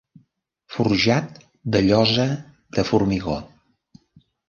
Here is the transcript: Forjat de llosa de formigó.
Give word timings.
Forjat 0.75 1.37
de 1.77 1.83
llosa 1.89 2.27
de 2.79 2.89
formigó. 2.91 3.41